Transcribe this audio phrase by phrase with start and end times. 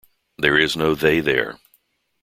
[0.39, 1.59] There Is No They There.